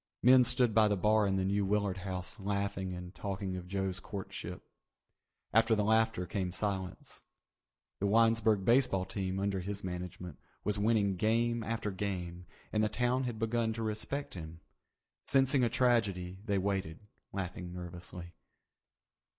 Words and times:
Men 0.23 0.43
stood 0.43 0.73
by 0.73 0.87
the 0.87 0.97
bar 0.97 1.27
in 1.27 1.35
the 1.35 1.45
New 1.45 1.63
Willard 1.63 1.97
House 1.97 2.39
laughing 2.39 2.91
and 2.91 3.13
talking 3.13 3.55
of 3.55 3.67
Joe's 3.67 3.99
courtship. 3.99 4.63
After 5.53 5.75
the 5.75 5.83
laughter 5.83 6.25
came 6.25 6.49
the 6.49 6.57
silence. 6.57 7.21
The 7.99 8.07
Winesburg 8.07 8.65
baseball 8.65 9.05
team, 9.05 9.37
under 9.39 9.59
his 9.59 9.83
management, 9.83 10.39
was 10.63 10.79
winning 10.79 11.17
game 11.17 11.61
after 11.63 11.91
game, 11.91 12.47
and 12.73 12.83
the 12.83 12.89
town 12.89 13.25
had 13.25 13.37
begun 13.37 13.73
to 13.73 13.83
respect 13.83 14.33
him. 14.33 14.61
Sensing 15.27 15.63
a 15.63 15.69
tragedy, 15.69 16.39
they 16.45 16.57
waited, 16.57 17.01
laughing 17.31 17.71
nervously. 17.71 18.33